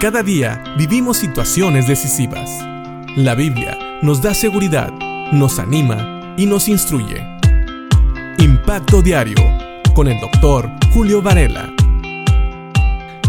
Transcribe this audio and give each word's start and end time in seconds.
Cada 0.00 0.22
día 0.22 0.62
vivimos 0.76 1.16
situaciones 1.16 1.88
decisivas. 1.88 2.48
La 3.16 3.34
Biblia 3.34 3.76
nos 4.00 4.22
da 4.22 4.32
seguridad, 4.32 4.92
nos 5.32 5.58
anima 5.58 6.36
y 6.38 6.46
nos 6.46 6.68
instruye. 6.68 7.26
Impacto 8.38 9.02
Diario 9.02 9.34
con 9.96 10.06
el 10.06 10.20
doctor 10.20 10.70
Julio 10.94 11.20
Varela. 11.20 11.74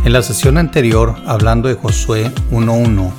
En 0.05 0.13
la 0.13 0.21
sesión 0.21 0.59
anterior, 0.59 1.15
hablando 1.25 1.69
de 1.69 1.73
Josué 1.73 2.31
1.1, 2.51 3.11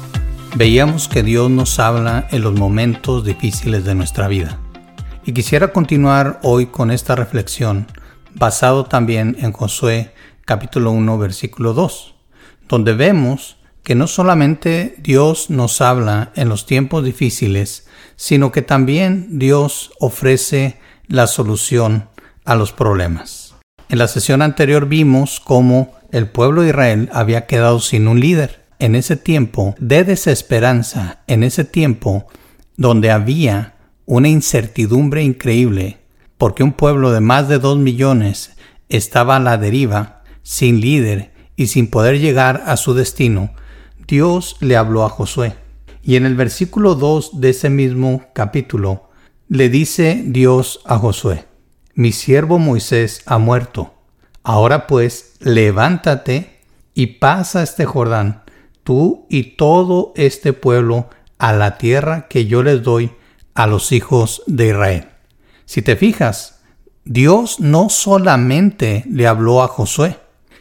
veíamos 0.54 1.08
que 1.08 1.24
Dios 1.24 1.50
nos 1.50 1.80
habla 1.80 2.28
en 2.30 2.42
los 2.42 2.54
momentos 2.54 3.24
difíciles 3.24 3.84
de 3.84 3.96
nuestra 3.96 4.28
vida. 4.28 4.60
Y 5.26 5.32
quisiera 5.32 5.72
continuar 5.72 6.38
hoy 6.44 6.66
con 6.66 6.92
esta 6.92 7.16
reflexión, 7.16 7.88
basado 8.32 8.84
también 8.84 9.36
en 9.40 9.50
Josué 9.50 10.14
capítulo 10.44 10.92
1, 10.92 11.18
versículo 11.18 11.74
2 11.74 12.19
donde 12.70 12.94
vemos 12.94 13.56
que 13.82 13.96
no 13.96 14.06
solamente 14.06 14.94
Dios 14.98 15.50
nos 15.50 15.80
habla 15.80 16.30
en 16.36 16.48
los 16.48 16.66
tiempos 16.66 17.04
difíciles, 17.04 17.88
sino 18.14 18.52
que 18.52 18.62
también 18.62 19.40
Dios 19.40 19.90
ofrece 19.98 20.78
la 21.08 21.26
solución 21.26 22.08
a 22.44 22.54
los 22.54 22.72
problemas. 22.72 23.56
En 23.88 23.98
la 23.98 24.06
sesión 24.06 24.40
anterior 24.40 24.86
vimos 24.86 25.40
cómo 25.40 25.96
el 26.12 26.28
pueblo 26.28 26.62
de 26.62 26.68
Israel 26.68 27.10
había 27.12 27.46
quedado 27.46 27.80
sin 27.80 28.06
un 28.06 28.20
líder. 28.20 28.60
En 28.78 28.94
ese 28.94 29.16
tiempo 29.16 29.74
de 29.78 30.04
desesperanza, 30.04 31.22
en 31.26 31.42
ese 31.42 31.64
tiempo 31.64 32.28
donde 32.76 33.10
había 33.10 33.74
una 34.06 34.28
incertidumbre 34.28 35.22
increíble, 35.24 35.98
porque 36.38 36.62
un 36.62 36.72
pueblo 36.72 37.10
de 37.10 37.20
más 37.20 37.48
de 37.48 37.58
dos 37.58 37.78
millones 37.78 38.52
estaba 38.88 39.36
a 39.36 39.40
la 39.40 39.58
deriva, 39.58 40.22
sin 40.42 40.80
líder 40.80 41.29
y 41.60 41.66
sin 41.66 41.88
poder 41.88 42.18
llegar 42.18 42.62
a 42.64 42.78
su 42.78 42.94
destino, 42.94 43.50
Dios 44.08 44.56
le 44.60 44.78
habló 44.78 45.04
a 45.04 45.10
Josué. 45.10 45.56
Y 46.02 46.16
en 46.16 46.24
el 46.24 46.34
versículo 46.34 46.94
2 46.94 47.38
de 47.38 47.50
ese 47.50 47.68
mismo 47.68 48.22
capítulo, 48.32 49.10
le 49.46 49.68
dice 49.68 50.22
Dios 50.24 50.80
a 50.86 50.96
Josué, 50.96 51.44
mi 51.92 52.12
siervo 52.12 52.58
Moisés 52.58 53.20
ha 53.26 53.36
muerto. 53.36 53.92
Ahora 54.42 54.86
pues, 54.86 55.34
levántate 55.40 56.62
y 56.94 57.18
pasa 57.18 57.62
este 57.62 57.84
Jordán, 57.84 58.42
tú 58.82 59.26
y 59.28 59.56
todo 59.58 60.14
este 60.16 60.54
pueblo, 60.54 61.10
a 61.36 61.52
la 61.52 61.76
tierra 61.76 62.26
que 62.28 62.46
yo 62.46 62.62
les 62.62 62.82
doy 62.82 63.12
a 63.52 63.66
los 63.66 63.92
hijos 63.92 64.42
de 64.46 64.68
Israel. 64.68 65.08
Si 65.66 65.82
te 65.82 65.96
fijas, 65.96 66.62
Dios 67.04 67.60
no 67.60 67.90
solamente 67.90 69.04
le 69.10 69.26
habló 69.26 69.62
a 69.62 69.68
Josué, 69.68 70.16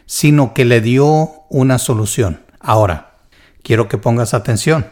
sino 0.09 0.55
que 0.55 0.65
le 0.65 0.81
dio 0.81 1.43
una 1.51 1.77
solución. 1.77 2.43
Ahora, 2.59 3.19
quiero 3.61 3.87
que 3.87 3.99
pongas 3.99 4.33
atención, 4.33 4.87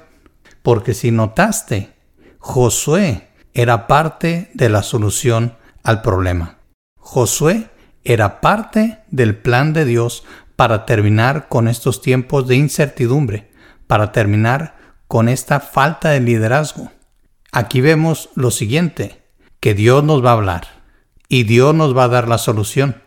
porque 0.62 0.94
si 0.94 1.10
notaste, 1.10 1.96
Josué 2.38 3.28
era 3.56 3.88
parte 3.88 4.52
de 4.54 4.70
la 4.70 4.84
solución 4.84 5.58
al 5.82 6.04
problema. 6.04 6.60
Josué 7.00 7.68
era 8.04 8.42
parte 8.42 9.00
del 9.10 9.36
plan 9.36 9.74
de 9.74 9.86
Dios 9.86 10.24
para 10.56 10.86
terminar 10.86 11.48
con 11.48 11.68
estos 11.68 12.04
tiempos 12.04 12.48
de 12.48 12.58
incertidumbre, 12.58 13.50
para 13.88 14.12
terminar 14.12 14.78
con 15.08 15.30
esta 15.30 15.60
falta 15.60 16.10
de 16.10 16.20
liderazgo. 16.20 16.92
Aquí 17.52 17.82
vemos 17.82 18.30
lo 18.36 18.52
siguiente, 18.52 19.24
que 19.60 19.74
Dios 19.74 20.04
nos 20.04 20.24
va 20.24 20.30
a 20.30 20.34
hablar 20.34 20.68
y 21.28 21.46
Dios 21.46 21.74
nos 21.74 21.98
va 21.98 22.04
a 22.04 22.08
dar 22.08 22.28
la 22.28 22.38
solución. 22.38 23.02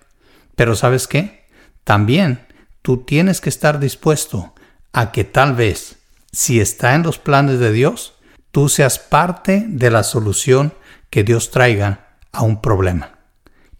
Pero 0.56 0.75
¿sabes 0.75 1.06
qué? 1.06 1.40
También 1.84 2.47
tú 2.83 2.98
tienes 2.98 3.41
que 3.41 3.48
estar 3.48 3.81
dispuesto 3.81 4.55
a 4.92 5.12
que 5.12 5.25
tal 5.25 5.55
vez, 5.55 5.97
si 6.33 6.61
está 6.61 6.95
en 6.95 7.03
los 7.03 7.19
planes 7.19 7.59
de 7.59 7.72
Dios, 7.72 8.14
tú 8.50 8.69
seas 8.69 8.98
parte 8.98 9.64
de 9.69 9.91
la 9.91 10.03
solución 10.03 10.75
que 11.11 11.25
Dios 11.25 11.50
traiga 11.50 12.17
a 12.33 12.42
un 12.42 12.60
problema. 12.60 13.19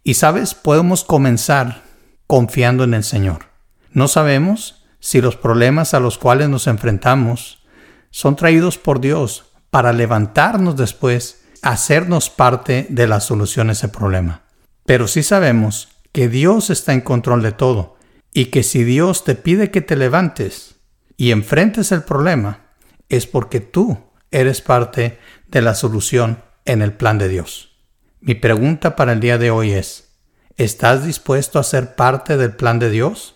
Y 0.03 0.15
sabes, 0.15 0.53
podemos 0.53 1.03
comenzar 1.03 1.83
confiando 2.27 2.83
en 2.83 2.93
el 2.93 3.03
Señor. 3.03 3.45
No 3.91 4.07
sabemos 4.07 4.85
si 4.99 5.21
los 5.21 5.35
problemas 5.35 5.93
a 5.93 5.99
los 5.99 6.17
cuales 6.17 6.49
nos 6.49 6.67
enfrentamos 6.67 7.63
son 8.09 8.35
traídos 8.35 8.77
por 8.77 8.99
Dios 8.99 9.45
para 9.69 9.93
levantarnos 9.93 10.75
después, 10.75 11.43
hacernos 11.61 12.29
parte 12.29 12.87
de 12.89 13.07
la 13.07 13.19
solución 13.19 13.69
a 13.69 13.73
ese 13.73 13.87
problema. 13.87 14.41
Pero 14.85 15.07
sí 15.07 15.23
sabemos 15.23 15.89
que 16.11 16.27
Dios 16.27 16.69
está 16.69 16.93
en 16.93 17.01
control 17.01 17.41
de 17.41 17.51
todo 17.51 17.97
y 18.33 18.45
que 18.45 18.63
si 18.63 18.83
Dios 18.83 19.23
te 19.23 19.35
pide 19.35 19.71
que 19.71 19.81
te 19.81 19.95
levantes 19.95 20.75
y 21.17 21.31
enfrentes 21.31 21.91
el 21.91 22.03
problema, 22.03 22.71
es 23.09 23.27
porque 23.27 23.59
tú 23.59 23.97
eres 24.31 24.61
parte 24.61 25.19
de 25.47 25.61
la 25.61 25.75
solución 25.75 26.43
en 26.65 26.81
el 26.81 26.93
plan 26.93 27.17
de 27.17 27.27
Dios. 27.27 27.77
Mi 28.21 28.35
pregunta 28.35 28.95
para 28.95 29.13
el 29.13 29.19
día 29.19 29.37
de 29.37 29.51
hoy 29.51 29.71
es, 29.71 30.15
¿estás 30.57 31.05
dispuesto 31.05 31.59
a 31.59 31.63
ser 31.63 31.95
parte 31.95 32.37
del 32.37 32.55
plan 32.55 32.79
de 32.79 32.89
Dios? 32.89 33.35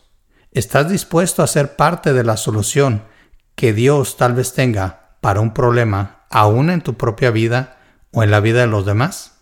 ¿Estás 0.51 0.89
dispuesto 0.89 1.43
a 1.43 1.47
ser 1.47 1.75
parte 1.75 2.13
de 2.13 2.23
la 2.23 2.37
solución 2.37 3.03
que 3.55 3.73
Dios 3.73 4.15
tal 4.15 4.33
vez 4.33 4.53
tenga 4.53 5.17
para 5.21 5.41
un 5.41 5.53
problema 5.53 6.25
aún 6.29 6.69
en 6.69 6.81
tu 6.81 6.95
propia 6.95 7.31
vida 7.31 7.77
o 8.11 8.23
en 8.23 8.31
la 8.31 8.39
vida 8.39 8.61
de 8.61 8.67
los 8.67 8.85
demás? 8.85 9.34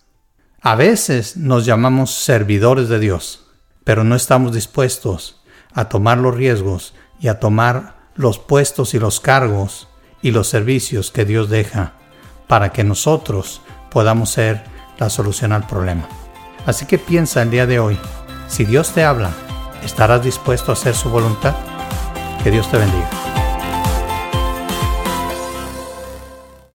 A 0.66 0.76
veces 0.76 1.36
nos 1.36 1.66
llamamos 1.66 2.14
servidores 2.14 2.88
de 2.88 2.98
Dios, 2.98 3.48
pero 3.84 4.06
no 4.06 4.16
estamos 4.16 4.54
dispuestos 4.54 5.44
a 5.74 5.90
tomar 5.90 6.20
los 6.20 6.34
riesgos 6.34 6.94
y 7.20 7.28
a 7.28 7.38
tomar 7.38 7.98
los 8.16 8.40
puestos 8.40 8.94
y 8.94 9.00
los 9.00 9.20
cargos 9.20 9.90
y 10.22 10.32
los 10.32 10.48
servicios 10.48 11.12
que 11.12 11.26
Dios 11.26 11.50
deja 11.50 11.96
para 12.48 12.72
que 12.72 12.86
nosotros 12.86 13.60
podamos 13.92 14.30
ser 14.30 14.64
la 15.00 15.10
solución 15.10 15.52
al 15.52 15.68
problema. 15.68 16.08
Así 16.66 16.86
que 16.86 16.98
piensa 16.98 17.42
el 17.42 17.52
día 17.52 17.66
de 17.66 17.80
hoy, 17.80 18.00
si 18.48 18.64
Dios 18.64 18.94
te 18.94 19.04
habla, 19.04 19.32
¿estarás 19.84 20.24
dispuesto 20.24 20.72
a 20.72 20.76
hacer 20.76 20.96
su 20.96 21.10
voluntad? 21.10 21.56
Que 22.42 22.52
Dios 22.52 22.72
te 22.72 22.78
bendiga. 22.78 23.23